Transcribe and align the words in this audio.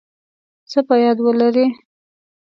څه 0.71 0.79
په 0.87 0.95
یاد 1.03 1.17
ولرئ 1.21 1.67